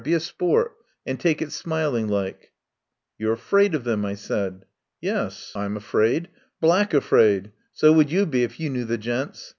[0.03, 0.73] Be a sport
[1.05, 2.53] and take it smiling like"
[3.19, 4.65] "You're afraid of them," I said.
[4.99, 5.55] "Yuss.
[5.55, 6.29] I'm afraid.
[6.59, 7.51] Black afraid.
[7.73, 9.49] So would you be if you knew the gents.